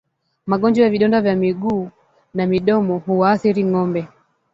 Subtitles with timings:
[0.47, 1.89] Magonjwa ya vidonda vya miguu
[2.33, 4.07] na midomo huwaathiri ngombe